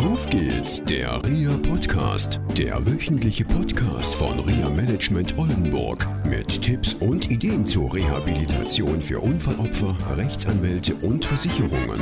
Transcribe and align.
Auf 0.00 0.28
geht's, 0.30 0.82
der 0.84 1.22
RIA 1.24 1.56
Podcast, 1.68 2.40
der 2.56 2.84
wöchentliche 2.86 3.44
Podcast 3.44 4.14
von 4.14 4.38
RIA 4.40 4.68
Management 4.70 5.36
Oldenburg 5.38 6.06
mit 6.24 6.62
Tipps 6.62 6.94
und 6.94 7.30
Ideen 7.30 7.66
zur 7.66 7.92
Rehabilitation 7.94 9.00
für 9.00 9.20
Unfallopfer, 9.20 9.96
Rechtsanwälte 10.16 10.94
und 10.96 11.24
Versicherungen. 11.26 12.00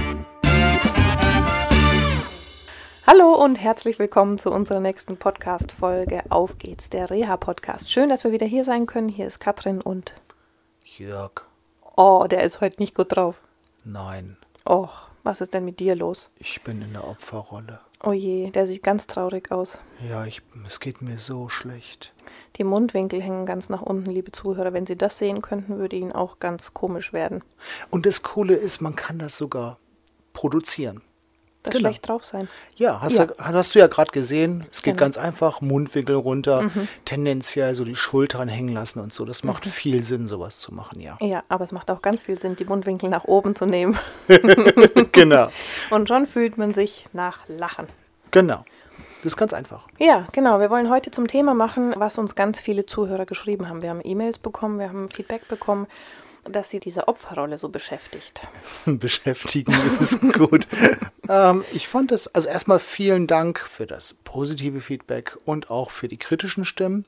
Hallo 3.07 3.33
und 3.43 3.57
herzlich 3.57 3.99
willkommen 3.99 4.39
zu 4.39 4.51
unserer 4.53 4.81
nächsten 4.81 5.17
Podcast-Folge. 5.17 6.23
Auf 6.31 6.59
geht's, 6.59 6.91
der 6.91 7.11
Reha-Podcast. 7.11 7.91
Schön, 7.91 8.09
dass 8.11 8.23
wir 8.25 8.33
wieder 8.33 8.47
hier 8.47 8.65
sein 8.65 8.87
können. 8.87 9.09
Hier 9.09 9.27
ist 9.27 9.41
Katrin 9.41 9.81
und 9.81 10.13
Jörg, 10.85 11.45
Oh, 11.97 12.27
der 12.31 12.43
ist 12.45 12.61
heute 12.61 12.81
nicht 12.81 12.95
gut 12.95 13.17
drauf. 13.17 13.41
nein, 13.85 14.37
Och, 14.65 15.09
was 15.25 15.41
ist 15.41 15.53
denn 15.55 15.65
mit 15.65 15.81
dir 15.81 15.95
los? 15.97 16.31
ich 16.39 16.63
bin 16.63 16.81
in 16.83 16.93
der 16.93 17.07
Opferrolle. 17.09 17.81
Oh 18.03 18.13
je, 18.13 18.51
der 18.51 18.67
sieht 18.67 18.85
ganz 18.85 19.09
traurig 19.09 19.51
aus. 19.51 19.81
Ja, 20.09 20.25
ich, 20.25 20.43
es 20.67 20.79
geht 20.79 21.03
mir 21.03 21.19
so 21.19 21.49
schlecht. 21.49 22.13
Die 22.57 22.65
Mundwinkel 22.65 23.21
hängen 23.21 23.45
ganz 23.45 23.69
nach 23.69 23.83
unten, 23.83 24.11
liebe 24.11 24.31
Zuhörer. 24.31 24.73
Wenn 24.73 24.87
Sie 24.87 24.97
das 24.97 25.19
sehen 25.19 25.43
könnten, 25.43 25.79
würde 25.79 25.97
Ihnen 25.97 26.13
auch 26.13 26.39
ganz 26.39 26.73
komisch 26.75 27.13
werden. 27.13 27.43
Und 27.91 28.07
das 28.07 28.23
Coole 28.23 28.55
ist, 28.55 28.81
man 28.81 28.95
kann 28.95 29.19
das 29.19 29.37
sogar 29.37 29.79
produzieren. 30.33 31.03
Das 31.69 31.77
Genau. 31.77 31.89
schlecht 31.89 32.09
drauf 32.09 32.25
sein. 32.25 32.49
Ja, 32.75 33.01
hast, 33.01 33.19
Ja. 33.19 33.25
ja. 33.25 33.53
hast 33.53 33.75
du 33.75 33.79
ja 33.79 33.87
gerade 33.87 34.11
gesehen. 34.11 34.67
Es 34.71 34.83
geht 34.83 34.95
Genau. 34.95 35.01
ganz 35.07 35.17
einfach, 35.19 35.61
Mundwinkel 35.61 36.17
runter, 36.17 36.71
tendenziell 37.05 37.75
so 37.75 37.85
die 37.85 37.95
Schultern 37.97 38.49
hängen 38.49 38.75
lassen 38.75 39.01
und 39.01 39.13
so. 39.13 39.25
Das 39.25 39.45
macht 39.45 39.67
viel 39.67 40.03
Sinn, 40.03 40.29
sowas 40.29 40.59
zu 40.61 40.75
machen, 40.75 41.01
ja. 41.01 41.17
Ja, 41.21 41.43
aber 41.49 41.65
es 41.65 41.73
macht 41.73 41.91
auch 41.91 42.03
ganz 42.03 42.23
viel 42.23 42.39
Sinn, 42.39 42.57
die 42.57 42.65
Mundwinkel 42.65 43.09
nach 43.11 43.25
oben 43.25 43.55
zu 43.55 43.67
nehmen. 43.67 43.97
genau, 45.13 45.49
Und 45.91 46.09
schon 46.09 46.27
fühlt 46.27 46.59
man 46.59 46.75
sich 46.75 47.07
nach 47.13 47.41
Lachen. 47.49 47.87
genau. 48.31 48.65
Das 49.23 49.33
ist 49.33 49.37
ganz 49.37 49.53
einfach. 49.53 49.89
Ja, 49.99 50.27
genau. 50.31 50.61
Wir 50.61 50.71
wollen 50.71 50.91
heute 50.91 51.11
zum 51.11 51.27
Thema 51.27 51.53
machen, 51.53 51.93
was 51.97 52.19
uns 52.19 52.37
ganz 52.37 52.61
viele 52.61 52.87
Zuhörer 52.87 53.27
geschrieben 53.27 53.69
haben. 53.69 53.83
Wir 53.83 53.91
haben 53.91 54.01
E-Mails 54.05 54.39
bekommen, 54.39 54.79
wir 54.79 54.89
haben 54.89 55.09
Feedback 55.09 55.49
bekommen, 55.49 55.89
dass 56.53 56.71
sie 56.71 56.81
diese 56.81 57.07
Opferrolle 57.09 57.59
so 57.59 57.69
beschäftigt. 57.69 58.47
Beschäftigen 58.87 59.75
ist 60.01 60.21
gut. 60.35 60.67
ähm, 61.29 61.65
ich 61.73 61.89
fand 61.89 62.13
es, 62.13 62.35
also 62.35 62.49
erstmal 62.49 62.79
vielen 62.79 63.27
Dank 63.27 63.61
für 63.61 63.87
das 63.87 64.15
positive 64.15 64.81
Feedback 64.81 65.37
und 65.45 65.71
auch 65.71 65.91
für 65.91 66.09
die 66.09 66.17
kritischen 66.17 66.65
Stimmen. 66.65 67.05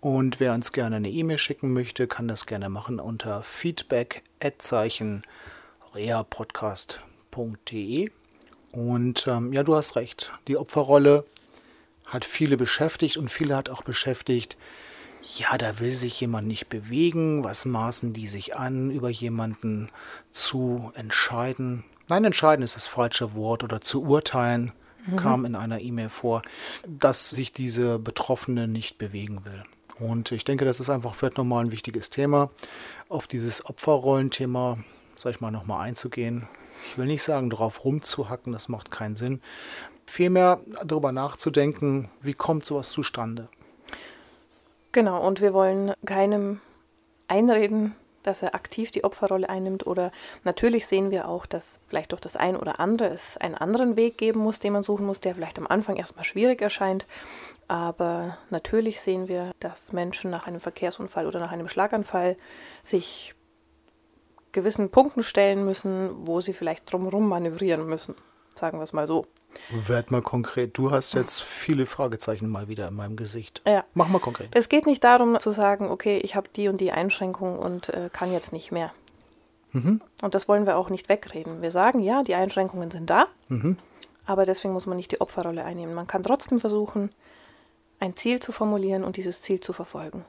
Und 0.00 0.38
wer 0.38 0.52
uns 0.52 0.72
gerne 0.72 0.96
eine 0.96 1.08
E-Mail 1.10 1.38
schicken 1.38 1.72
möchte, 1.72 2.06
kann 2.06 2.28
das 2.28 2.44
gerne 2.46 2.68
machen 2.68 3.00
unter 3.00 3.42
feedback 3.42 4.22
reapodcast.de. 5.94 8.10
Und 8.72 9.26
ähm, 9.28 9.52
ja, 9.52 9.62
du 9.62 9.76
hast 9.76 9.96
recht. 9.96 10.32
Die 10.48 10.56
Opferrolle 10.56 11.24
hat 12.06 12.24
viele 12.24 12.56
beschäftigt 12.56 13.16
und 13.16 13.30
viele 13.30 13.54
hat 13.56 13.70
auch 13.70 13.82
beschäftigt, 13.82 14.56
ja, 15.36 15.56
da 15.56 15.80
will 15.80 15.90
sich 15.90 16.20
jemand 16.20 16.46
nicht 16.46 16.68
bewegen, 16.68 17.44
was 17.44 17.64
maßen 17.64 18.12
die 18.12 18.28
sich 18.28 18.56
an, 18.56 18.90
über 18.90 19.08
jemanden 19.08 19.90
zu 20.30 20.92
entscheiden. 20.94 21.84
Nein, 22.08 22.24
entscheiden 22.24 22.62
ist 22.62 22.76
das 22.76 22.86
falsche 22.86 23.34
Wort 23.34 23.64
oder 23.64 23.80
zu 23.80 24.02
urteilen, 24.02 24.72
kam 25.16 25.44
in 25.44 25.54
einer 25.54 25.80
E-Mail 25.80 26.08
vor, 26.08 26.42
dass 26.86 27.30
sich 27.30 27.52
diese 27.52 27.98
Betroffene 27.98 28.68
nicht 28.68 28.98
bewegen 28.98 29.44
will. 29.44 29.62
Und 29.98 30.32
ich 30.32 30.44
denke, 30.44 30.64
das 30.64 30.80
ist 30.80 30.90
einfach 30.90 31.14
vielleicht 31.14 31.38
nochmal 31.38 31.64
ein 31.64 31.72
wichtiges 31.72 32.10
Thema, 32.10 32.50
auf 33.08 33.26
dieses 33.26 33.64
Opferrollenthema, 33.64 34.78
sag 35.16 35.34
ich 35.34 35.40
mal, 35.40 35.50
nochmal 35.50 35.86
einzugehen. 35.86 36.48
Ich 36.90 36.98
will 36.98 37.06
nicht 37.06 37.22
sagen, 37.22 37.48
drauf 37.48 37.84
rumzuhacken, 37.84 38.52
das 38.52 38.68
macht 38.68 38.90
keinen 38.90 39.16
Sinn. 39.16 39.40
Vielmehr 40.06 40.60
darüber 40.84 41.12
nachzudenken, 41.12 42.10
wie 42.20 42.34
kommt 42.34 42.66
sowas 42.66 42.90
zustande. 42.90 43.48
Genau, 44.94 45.26
und 45.26 45.40
wir 45.40 45.52
wollen 45.54 45.92
keinem 46.06 46.60
einreden, 47.26 47.96
dass 48.22 48.44
er 48.44 48.54
aktiv 48.54 48.92
die 48.92 49.02
Opferrolle 49.02 49.48
einnimmt. 49.48 49.88
Oder 49.88 50.12
natürlich 50.44 50.86
sehen 50.86 51.10
wir 51.10 51.28
auch, 51.28 51.46
dass 51.46 51.80
vielleicht 51.88 52.12
durch 52.12 52.20
das 52.20 52.36
ein 52.36 52.56
oder 52.56 52.78
andere 52.78 53.08
es 53.08 53.36
einen 53.36 53.56
anderen 53.56 53.96
Weg 53.96 54.18
geben 54.18 54.38
muss, 54.38 54.60
den 54.60 54.72
man 54.72 54.84
suchen 54.84 55.04
muss, 55.04 55.18
der 55.18 55.34
vielleicht 55.34 55.58
am 55.58 55.66
Anfang 55.66 55.96
erstmal 55.96 56.24
schwierig 56.24 56.62
erscheint. 56.62 57.06
Aber 57.66 58.38
natürlich 58.50 59.00
sehen 59.00 59.26
wir, 59.26 59.50
dass 59.58 59.92
Menschen 59.92 60.30
nach 60.30 60.46
einem 60.46 60.60
Verkehrsunfall 60.60 61.26
oder 61.26 61.40
nach 61.40 61.50
einem 61.50 61.66
Schlaganfall 61.66 62.36
sich 62.84 63.34
gewissen 64.52 64.92
Punkten 64.92 65.24
stellen 65.24 65.64
müssen, 65.64 66.24
wo 66.24 66.40
sie 66.40 66.52
vielleicht 66.52 66.92
drumherum 66.92 67.28
manövrieren 67.28 67.84
müssen. 67.84 68.14
Sagen 68.54 68.78
wir 68.78 68.84
es 68.84 68.92
mal 68.92 69.08
so. 69.08 69.26
Werd 69.70 70.10
mal 70.10 70.22
konkret. 70.22 70.76
Du 70.76 70.90
hast 70.90 71.14
jetzt 71.14 71.42
viele 71.42 71.86
Fragezeichen 71.86 72.48
mal 72.48 72.68
wieder 72.68 72.88
in 72.88 72.94
meinem 72.94 73.16
Gesicht. 73.16 73.62
Ja. 73.66 73.84
Mach 73.94 74.08
mal 74.08 74.18
konkret. 74.18 74.48
Es 74.52 74.68
geht 74.68 74.86
nicht 74.86 75.02
darum 75.04 75.38
zu 75.40 75.50
sagen, 75.50 75.90
okay, 75.90 76.18
ich 76.18 76.36
habe 76.36 76.48
die 76.54 76.68
und 76.68 76.80
die 76.80 76.92
Einschränkung 76.92 77.58
und 77.58 77.88
äh, 77.90 78.10
kann 78.12 78.32
jetzt 78.32 78.52
nicht 78.52 78.72
mehr. 78.72 78.92
Und 80.22 80.34
das 80.36 80.46
wollen 80.46 80.66
wir 80.66 80.76
auch 80.76 80.88
nicht 80.88 81.08
wegreden. 81.08 81.60
Wir 81.60 81.72
sagen, 81.72 82.00
ja, 82.00 82.22
die 82.22 82.36
Einschränkungen 82.36 82.92
sind 82.92 83.10
da, 83.10 83.26
aber 84.24 84.44
deswegen 84.46 84.72
muss 84.72 84.86
man 84.86 84.96
nicht 84.96 85.10
die 85.10 85.20
Opferrolle 85.20 85.64
einnehmen. 85.64 85.96
Man 85.96 86.06
kann 86.06 86.22
trotzdem 86.22 86.60
versuchen, 86.60 87.10
ein 87.98 88.14
Ziel 88.14 88.38
zu 88.38 88.52
formulieren 88.52 89.02
und 89.02 89.16
dieses 89.16 89.42
Ziel 89.42 89.58
zu 89.58 89.72
verfolgen. 89.72 90.24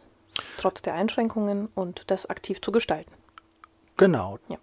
Trotz 0.58 0.82
der 0.82 0.96
Einschränkungen 0.96 1.70
und 1.76 2.10
das 2.10 2.26
aktiv 2.26 2.60
zu 2.60 2.72
gestalten. 2.72 3.12
Genau. 3.98 4.40
Ja. 4.50 4.58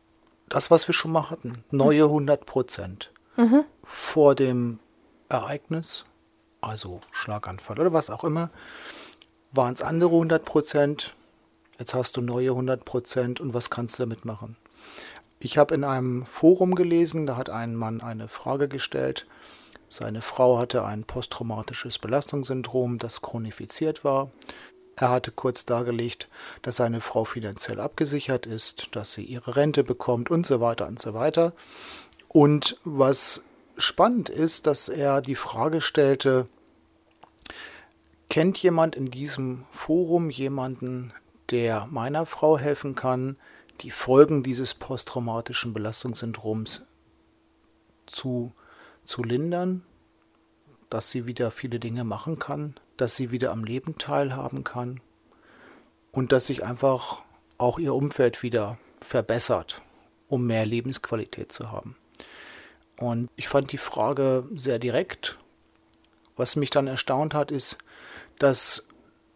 Das, 0.48 0.70
was 0.70 0.88
wir 0.88 0.94
schon 0.94 1.12
mal 1.12 1.30
hatten. 1.30 1.64
Neue 1.70 2.04
100 2.04 2.44
Prozent. 2.44 3.12
Vor 3.84 4.34
dem 4.34 4.78
Ereignis, 5.28 6.04
also 6.60 7.00
Schlaganfall 7.10 7.80
oder 7.80 7.92
was 7.92 8.10
auch 8.10 8.24
immer, 8.24 8.50
waren 9.52 9.74
es 9.74 9.82
andere 9.82 10.10
100 10.10 10.44
Prozent. 10.44 11.14
Jetzt 11.78 11.94
hast 11.94 12.16
du 12.16 12.20
neue 12.20 12.50
100 12.50 12.84
Prozent 12.84 13.40
und 13.40 13.54
was 13.54 13.70
kannst 13.70 13.98
du 13.98 14.04
damit 14.04 14.24
machen? 14.24 14.56
Ich 15.38 15.58
habe 15.58 15.74
in 15.74 15.82
einem 15.82 16.24
Forum 16.26 16.74
gelesen, 16.74 17.26
da 17.26 17.36
hat 17.36 17.50
ein 17.50 17.74
Mann 17.74 18.00
eine 18.00 18.28
Frage 18.28 18.68
gestellt. 18.68 19.26
Seine 19.88 20.22
Frau 20.22 20.58
hatte 20.58 20.84
ein 20.84 21.04
posttraumatisches 21.04 21.98
Belastungssyndrom, 21.98 22.98
das 22.98 23.22
chronifiziert 23.22 24.04
war. 24.04 24.30
Er 24.94 25.10
hatte 25.10 25.32
kurz 25.32 25.66
dargelegt, 25.66 26.28
dass 26.62 26.76
seine 26.76 27.00
Frau 27.00 27.24
finanziell 27.24 27.80
abgesichert 27.80 28.46
ist, 28.46 28.94
dass 28.94 29.12
sie 29.12 29.24
ihre 29.24 29.56
Rente 29.56 29.84
bekommt 29.84 30.30
und 30.30 30.46
so 30.46 30.60
weiter 30.60 30.86
und 30.86 31.00
so 31.00 31.12
weiter. 31.12 31.54
Und 32.32 32.78
was 32.84 33.44
spannend 33.76 34.30
ist, 34.30 34.66
dass 34.66 34.88
er 34.88 35.20
die 35.20 35.34
Frage 35.34 35.80
stellte, 35.82 36.48
kennt 38.30 38.56
jemand 38.58 38.96
in 38.96 39.10
diesem 39.10 39.66
Forum 39.70 40.30
jemanden, 40.30 41.12
der 41.50 41.86
meiner 41.90 42.24
Frau 42.24 42.58
helfen 42.58 42.94
kann, 42.94 43.36
die 43.82 43.90
Folgen 43.90 44.42
dieses 44.42 44.72
posttraumatischen 44.72 45.74
Belastungssyndroms 45.74 46.86
zu, 48.06 48.52
zu 49.04 49.22
lindern, 49.22 49.82
dass 50.88 51.10
sie 51.10 51.26
wieder 51.26 51.50
viele 51.50 51.78
Dinge 51.78 52.04
machen 52.04 52.38
kann, 52.38 52.76
dass 52.96 53.16
sie 53.16 53.30
wieder 53.30 53.50
am 53.50 53.64
Leben 53.64 53.98
teilhaben 53.98 54.64
kann 54.64 55.00
und 56.12 56.32
dass 56.32 56.46
sich 56.46 56.64
einfach 56.64 57.20
auch 57.58 57.78
ihr 57.78 57.94
Umfeld 57.94 58.42
wieder 58.42 58.78
verbessert, 59.02 59.82
um 60.28 60.46
mehr 60.46 60.64
Lebensqualität 60.64 61.52
zu 61.52 61.70
haben. 61.70 61.96
Und 62.98 63.30
ich 63.36 63.48
fand 63.48 63.72
die 63.72 63.78
Frage 63.78 64.48
sehr 64.54 64.78
direkt. 64.78 65.38
Was 66.36 66.56
mich 66.56 66.70
dann 66.70 66.86
erstaunt 66.86 67.34
hat, 67.34 67.50
ist, 67.50 67.78
dass 68.38 68.86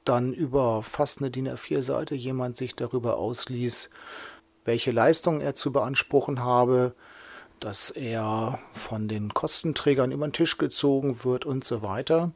dann 0.05 0.33
über 0.33 0.83
fast 0.83 1.21
eine 1.21 1.31
DIN 1.31 1.49
A4-Seite 1.49 2.15
jemand 2.15 2.57
sich 2.57 2.77
darüber 2.77 3.17
ausließ, 3.17 3.91
welche 4.65 4.91
Leistungen 4.91 5.41
er 5.41 5.55
zu 5.55 5.73
beanspruchen 5.73 6.43
habe, 6.43 6.95
dass 7.61 7.91
er 7.91 8.59
von 8.75 9.09
den 9.09 9.33
Kostenträgern 9.35 10.13
über 10.13 10.27
den 10.27 10.33
Tisch 10.33 10.59
gezogen 10.59 11.25
wird 11.25 11.45
und 11.45 11.65
so 11.65 11.83
weiter. 11.83 12.33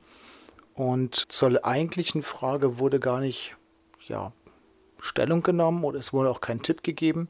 Und 0.74 1.14
zur 1.14 1.64
eigentlichen 1.64 2.22
Frage 2.22 2.78
wurde 2.78 3.00
gar 3.00 3.20
nicht 3.20 3.56
ja, 4.06 4.32
Stellung 4.98 5.42
genommen 5.42 5.84
oder 5.84 5.98
es 5.98 6.12
wurde 6.12 6.30
auch 6.30 6.40
kein 6.40 6.62
Tipp 6.62 6.82
gegeben, 6.82 7.28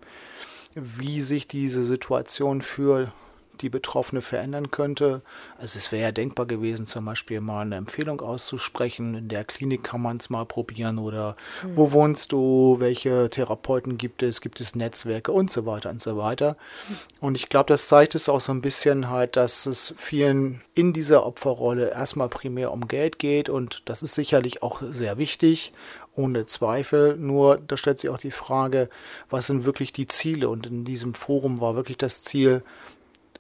wie 0.75 1.21
sich 1.21 1.49
diese 1.49 1.83
Situation 1.83 2.63
für 2.63 3.13
die 3.61 3.69
Betroffene 3.69 4.23
verändern 4.23 4.71
könnte. 4.71 5.23
Also 5.59 5.79
es 5.79 5.93
wäre 5.93 6.05
ja 6.05 6.13
denkbar 6.13 6.47
gewesen, 6.47 6.87
zum 6.87 7.05
Beispiel 7.05 7.41
mal 7.41 7.63
eine 7.63 7.77
Empfehlung 7.77 8.21
auszusprechen, 8.21 9.15
in 9.15 9.29
der 9.29 9.45
Klinik 9.45 9.85
kann 9.85 10.03
man 10.03 10.19
es 10.19 10.31
mal 10.31 10.47
probieren 10.47 10.99
oder 10.99 11.37
wo 11.75 11.93
wohnst 11.93 12.33
du, 12.33 12.77
welche 12.79 13.31
Therapeuten 13.31 13.99
gibt 13.99 14.23
es, 14.23 14.41
gibt 14.41 14.61
es 14.61 14.75
Netzwerke 14.75 15.33
und 15.33 15.51
so 15.51 15.67
weiter 15.67 15.91
und 15.91 16.03
so 16.03 16.17
weiter. 16.17 16.57
Und 17.21 17.37
ich 17.37 17.49
glaube, 17.49 17.69
das 17.69 17.87
zeigt 17.89 18.15
es 18.15 18.29
auch 18.29 18.41
so 18.41 18.53
ein 18.53 18.63
bisschen 18.63 19.09
halt, 19.11 19.37
dass 19.37 19.67
es 19.67 19.95
vielen 19.97 20.63
in 20.75 20.93
dieser 20.93 21.27
Opferrolle 21.27 21.91
erstmal 21.91 22.29
primär 22.29 22.73
um 22.73 22.89
Geld 22.89 23.19
geht 23.19 23.49
und 23.49 23.89
das 23.89 24.03
ist 24.03 24.15
sicherlich 24.15 24.63
auch 24.63 24.83
sehr 24.89 25.19
wichtig, 25.19 25.73
ohne 26.15 26.47
Zweifel. 26.47 27.17
Nur 27.17 27.59
da 27.59 27.77
stellt 27.77 27.99
sich 27.99 28.11
auch 28.11 28.19
die 28.19 28.31
Frage, 28.31 28.89
was 29.29 29.47
sind 29.47 29.65
wirklich 29.65 29.93
die 29.93 30.07
Ziele? 30.07 30.49
Und 30.49 30.67
in 30.67 30.85
diesem 30.85 31.15
Forum 31.15 31.61
war 31.61 31.75
wirklich 31.77 31.99
das 31.99 32.23
Ziel, 32.23 32.63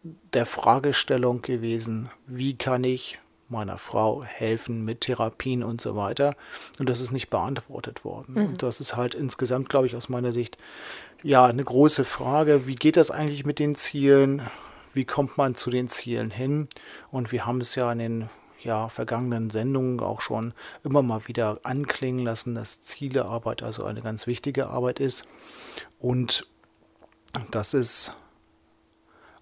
der 0.02 0.46
Fragestellung 0.46 1.42
gewesen, 1.42 2.10
wie 2.26 2.56
kann 2.56 2.84
ich 2.84 3.18
meiner 3.50 3.78
Frau 3.78 4.22
helfen 4.22 4.84
mit 4.84 5.02
Therapien 5.02 5.62
und 5.62 5.80
so 5.80 5.96
weiter. 5.96 6.36
Und 6.78 6.88
das 6.88 7.00
ist 7.00 7.10
nicht 7.10 7.30
beantwortet 7.30 8.04
worden. 8.04 8.34
Mhm. 8.34 8.46
Und 8.46 8.62
das 8.62 8.80
ist 8.80 8.96
halt 8.96 9.14
insgesamt, 9.14 9.68
glaube 9.68 9.86
ich, 9.86 9.96
aus 9.96 10.08
meiner 10.08 10.32
Sicht 10.32 10.56
ja 11.22 11.44
eine 11.44 11.64
große 11.64 12.04
Frage. 12.04 12.66
Wie 12.66 12.76
geht 12.76 12.96
das 12.96 13.10
eigentlich 13.10 13.44
mit 13.44 13.58
den 13.58 13.74
Zielen? 13.74 14.42
Wie 14.94 15.04
kommt 15.04 15.36
man 15.36 15.54
zu 15.54 15.70
den 15.70 15.88
Zielen 15.88 16.30
hin? 16.30 16.68
Und 17.10 17.32
wir 17.32 17.44
haben 17.44 17.60
es 17.60 17.74
ja 17.74 17.90
in 17.92 17.98
den 17.98 18.30
ja, 18.62 18.88
vergangenen 18.88 19.50
Sendungen 19.50 20.00
auch 20.00 20.20
schon 20.20 20.54
immer 20.84 21.02
mal 21.02 21.26
wieder 21.26 21.60
anklingen 21.62 22.24
lassen, 22.24 22.54
dass 22.54 22.80
Zielearbeit 22.80 23.62
also 23.62 23.84
eine 23.84 24.02
ganz 24.02 24.26
wichtige 24.26 24.68
Arbeit 24.68 25.00
ist 25.00 25.26
und 25.98 26.46
dass 27.50 27.74
es 27.74 28.12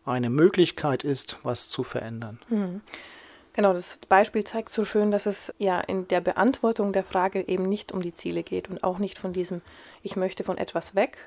eine 0.09 0.31
Möglichkeit 0.31 1.05
ist, 1.05 1.39
was 1.43 1.69
zu 1.69 1.83
verändern. 1.83 2.41
Mhm. 2.49 2.81
Genau, 3.53 3.73
das 3.73 3.99
Beispiel 4.09 4.45
zeigt 4.45 4.71
so 4.71 4.85
schön, 4.85 5.11
dass 5.11 5.27
es 5.27 5.53
ja 5.59 5.81
in 5.81 6.07
der 6.07 6.21
Beantwortung 6.21 6.93
der 6.93 7.03
Frage 7.03 7.49
eben 7.49 7.69
nicht 7.69 7.91
um 7.91 8.01
die 8.01 8.15
Ziele 8.15 8.45
geht 8.45 8.71
und 8.71 8.85
auch 8.85 8.99
nicht 8.99 9.19
von 9.19 9.33
diesem, 9.33 9.63
ich 10.03 10.15
möchte 10.15 10.45
von 10.45 10.59
etwas 10.59 10.95
weg 10.95 11.19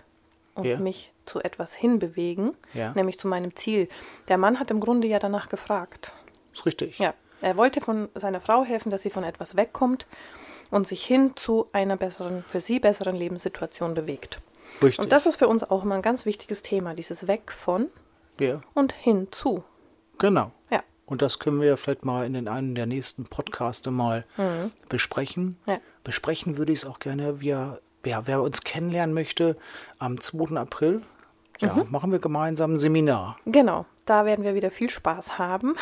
und 0.55 0.65
ja. 0.65 0.77
mich 0.77 1.11
zu 1.25 1.41
etwas 1.41 1.75
hinbewegen, 1.75 2.53
ja. 2.73 2.93
nämlich 2.93 3.19
zu 3.19 3.27
meinem 3.27 3.55
Ziel. 3.55 3.89
Der 4.29 4.37
Mann 4.37 4.59
hat 4.59 4.71
im 4.71 4.79
Grunde 4.79 5.07
ja 5.07 5.19
danach 5.19 5.49
gefragt. 5.49 6.13
Ist 6.53 6.65
richtig. 6.65 6.99
Ja, 6.99 7.13
er 7.41 7.57
wollte 7.57 7.81
von 7.81 8.07
seiner 8.15 8.39
Frau 8.39 8.63
helfen, 8.63 8.91
dass 8.91 9.01
sie 9.01 9.09
von 9.09 9.25
etwas 9.25 9.57
wegkommt 9.57 10.07
und 10.69 10.87
sich 10.87 11.03
hin 11.03 11.33
zu 11.35 11.67
einer 11.73 11.97
besseren, 11.97 12.43
für 12.47 12.61
sie 12.61 12.79
besseren 12.79 13.15
Lebenssituation 13.15 13.93
bewegt. 13.93 14.41
Richtig. 14.81 14.99
Und 14.99 15.11
das 15.11 15.25
ist 15.25 15.35
für 15.35 15.49
uns 15.49 15.69
auch 15.69 15.83
immer 15.83 15.95
ein 15.95 16.01
ganz 16.01 16.25
wichtiges 16.25 16.61
Thema, 16.61 16.93
dieses 16.93 17.27
Weg 17.27 17.51
von 17.51 17.89
ja. 18.39 18.61
und 18.73 18.93
hin 18.93 19.27
zu. 19.31 19.63
Genau. 20.17 20.51
Ja. 20.69 20.83
Und 21.05 21.21
das 21.21 21.39
können 21.39 21.59
wir 21.59 21.67
ja 21.67 21.75
vielleicht 21.75 22.05
mal 22.05 22.25
in 22.25 22.33
den 22.33 22.47
einen 22.47 22.75
der 22.75 22.85
nächsten 22.85 23.25
Podcaste 23.25 23.91
mal 23.91 24.25
mhm. 24.37 24.71
besprechen. 24.87 25.57
Ja. 25.67 25.79
Besprechen 26.03 26.57
würde 26.57 26.71
ich 26.71 26.79
es 26.79 26.85
auch 26.85 26.99
gerne, 26.99 27.41
wir, 27.41 27.79
ja, 28.05 28.27
wer 28.27 28.41
uns 28.41 28.61
kennenlernen 28.61 29.13
möchte, 29.13 29.57
am 29.99 30.21
2. 30.21 30.57
April 30.57 31.01
ja, 31.61 31.75
mhm. 31.75 31.87
machen 31.89 32.11
wir 32.11 32.19
gemeinsam 32.19 32.73
ein 32.73 32.79
Seminar. 32.79 33.37
Genau, 33.45 33.85
da 34.05 34.25
werden 34.25 34.43
wir 34.43 34.55
wieder 34.55 34.71
viel 34.71 34.89
Spaß 34.89 35.37
haben. 35.37 35.75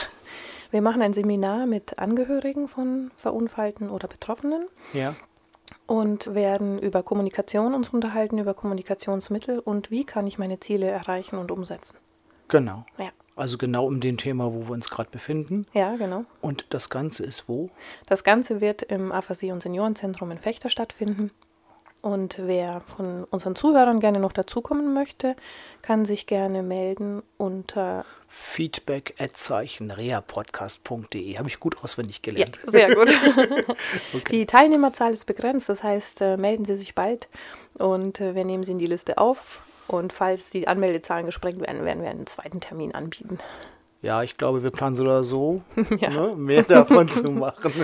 Wir 0.72 0.84
machen 0.84 1.02
ein 1.02 1.14
Seminar 1.14 1.66
mit 1.66 1.98
Angehörigen 1.98 2.68
von 2.68 3.10
Verunfallten 3.18 3.90
oder 3.90 4.08
Betroffenen. 4.08 4.68
Ja. 4.94 5.16
Und 5.88 6.36
werden 6.36 6.78
über 6.78 7.02
Kommunikation 7.02 7.74
uns 7.74 7.90
unterhalten, 7.90 8.38
über 8.38 8.54
Kommunikationsmittel 8.54 9.60
und 9.60 9.90
wie 9.90 10.04
kann 10.04 10.28
ich 10.28 10.38
meine 10.38 10.60
Ziele 10.60 10.88
erreichen 10.88 11.38
und 11.38 11.52
umsetzen. 11.52 11.98
Genau. 12.50 12.86
Ja. 12.98 13.12
Also 13.36 13.58
genau 13.58 13.86
um 13.86 14.02
dem 14.02 14.18
Thema, 14.18 14.54
wo 14.54 14.68
wir 14.68 14.72
uns 14.72 14.90
gerade 14.90 15.10
befinden. 15.10 15.66
Ja, 15.74 15.96
genau. 15.96 16.26
Und 16.42 16.66
das 16.72 16.90
Ganze 16.90 17.26
ist 17.26 17.48
wo? 17.48 17.70
Das 18.06 18.26
Ganze 18.26 18.60
wird 18.60 18.82
im 18.82 19.14
Aphasie- 19.14 19.54
und 19.54 19.64
Seniorenzentrum 19.64 20.30
in 20.32 20.40
Fechter 20.40 20.70
stattfinden. 20.70 21.32
Und 22.02 22.38
wer 22.40 22.82
von 22.82 23.26
unseren 23.26 23.56
Zuhörern 23.56 24.00
gerne 24.00 24.20
noch 24.20 24.32
dazukommen 24.32 24.94
möchte, 24.94 25.36
kann 25.82 26.06
sich 26.06 26.28
gerne 26.28 26.64
melden 26.64 27.22
unter 27.38 28.06
feedback 28.30 29.16
reapodcast.de. 29.20 31.38
Habe 31.38 31.50
ich 31.50 31.60
gut 31.60 31.84
auswendig 31.84 32.22
gelernt. 32.22 32.60
Ja, 32.66 32.72
sehr 32.72 32.96
gut. 32.96 33.10
okay. 34.14 34.32
Die 34.32 34.46
Teilnehmerzahl 34.46 35.12
ist 35.12 35.26
begrenzt, 35.26 35.68
das 35.68 35.84
heißt, 35.84 36.22
äh, 36.22 36.38
melden 36.38 36.64
Sie 36.64 36.76
sich 36.76 36.96
bald 36.96 37.28
und 37.74 38.22
äh, 38.22 38.34
wir 38.34 38.46
nehmen 38.46 38.64
Sie 38.64 38.72
in 38.72 38.80
die 38.80 38.86
Liste 38.86 39.18
auf. 39.18 39.60
Und 39.90 40.14
falls 40.14 40.50
die 40.52 40.68
Anmeldezahlen 40.68 41.26
gesprengt 41.26 41.60
werden, 41.62 41.84
werden 41.84 42.04
wir 42.04 42.10
einen 42.10 42.28
zweiten 42.28 42.60
Termin 42.60 42.94
anbieten. 42.94 43.40
Ja, 44.02 44.24
ich 44.24 44.38
glaube, 44.38 44.64
wir 44.64 44.72
planen 44.72 44.96
so 44.96 45.04
oder 45.04 45.24
so, 45.26 45.62
ja. 46.00 46.10
ne, 46.10 46.36
mehr 46.36 46.64
davon 46.64 47.10
zu 47.10 47.32
machen. 47.32 47.74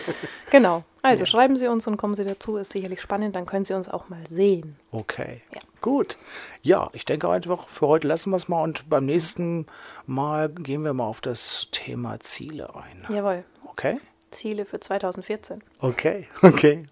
Genau. 0.52 0.84
Also 1.02 1.24
ja. 1.24 1.26
schreiben 1.26 1.56
Sie 1.56 1.68
uns 1.68 1.86
und 1.86 1.98
kommen 1.98 2.16
Sie 2.16 2.24
dazu. 2.24 2.56
Ist 2.58 2.72
sicherlich 2.72 3.02
spannend. 3.02 3.36
Dann 3.36 3.46
können 3.46 3.66
Sie 3.66 3.74
uns 3.74 3.90
auch 3.90 4.10
mal 4.10 4.26
sehen. 4.26 4.78
Okay. 4.92 5.42
Ja. 5.54 5.60
Gut. 5.82 6.18
Ja, 6.62 6.90
ich 6.94 7.04
denke 7.06 7.30
einfach, 7.30 7.68
für 7.68 7.88
heute 7.88 8.08
lassen 8.08 8.30
wir 8.30 8.38
es 8.38 8.48
mal 8.48 8.64
und 8.64 8.90
beim 8.90 9.06
nächsten 9.06 9.66
Mal 10.06 10.50
gehen 10.50 10.84
wir 10.84 10.94
mal 10.94 11.06
auf 11.06 11.20
das 11.22 11.68
Thema 11.72 12.20
Ziele 12.22 12.74
ein. 12.76 13.14
Jawohl. 13.14 13.44
Okay. 13.66 14.00
Ziele 14.32 14.66
für 14.66 14.80
2014. 14.80 15.62
Okay, 15.80 16.28
okay. 16.42 16.86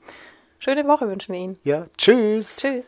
Schöne 0.59 0.85
Woche 0.87 1.07
wünschen 1.07 1.33
wir 1.33 1.41
Ihnen. 1.41 1.59
Ja, 1.63 1.87
tschüss. 1.97 2.57
Tschüss. 2.57 2.87